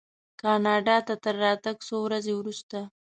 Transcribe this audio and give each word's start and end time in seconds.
کاناډا 0.41 0.97
ته 1.07 1.13
تر 1.23 1.35
راتګ 1.43 1.77
څو 1.87 1.95
ورځې 2.05 2.33
وروسته. 2.35 2.77